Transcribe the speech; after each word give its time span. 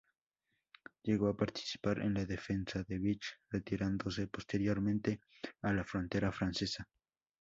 Llegó 1.03 1.27
a 1.29 1.37
participar 1.37 1.99
en 1.99 2.15
la 2.15 2.25
defensa 2.25 2.81
de 2.87 2.97
Vich, 2.97 3.35
retirándose 3.51 4.25
posteriormente 4.25 5.21
a 5.61 5.73
la 5.73 5.83
frontera 5.83 6.31
francesa. 6.31 6.89